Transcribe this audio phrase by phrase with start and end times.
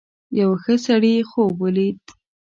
[0.39, 1.99] یو ښه سړي خوب ولید.